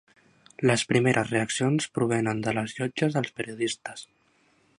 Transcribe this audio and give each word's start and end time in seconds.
Les 0.69 0.83
primeres 0.93 1.29
reaccions 1.33 1.89
provenen 1.99 2.41
de 2.49 2.57
les 2.61 2.75
llotges 2.79 3.19
dels 3.19 3.37
periodistes. 3.41 4.09